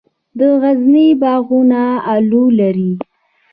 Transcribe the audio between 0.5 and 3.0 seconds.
غزني باغونه الو لري.